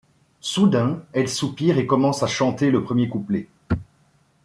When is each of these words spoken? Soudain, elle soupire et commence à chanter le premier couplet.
Soudain, 0.39 1.05
elle 1.13 1.29
soupire 1.29 1.77
et 1.77 1.85
commence 1.85 2.23
à 2.23 2.27
chanter 2.27 2.71
le 2.71 2.81
premier 2.81 3.07
couplet. 3.07 3.47